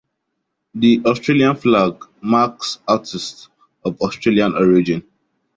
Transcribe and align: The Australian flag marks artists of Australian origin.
The 0.73 1.03
Australian 1.05 1.57
flag 1.57 2.03
marks 2.21 2.79
artists 2.87 3.49
of 3.85 4.01
Australian 4.01 4.55
origin. 4.55 5.03